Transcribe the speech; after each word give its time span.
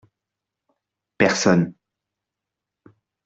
Personne. 1.19 1.75